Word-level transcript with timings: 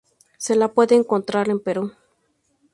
Se 0.39 0.55
la 0.55 0.73
puede 0.73 0.95
encontrar 0.95 1.49
en 1.51 1.59
Perú. 1.59 1.91